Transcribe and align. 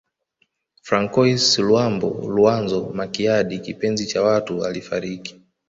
Francois 0.81 1.57
Luambo 1.59 2.09
Luanzo 2.27 2.89
Makiadi 2.93 3.59
kipenzi 3.59 4.05
cha 4.05 4.23
watu 4.23 4.65
alifariki 4.65 5.39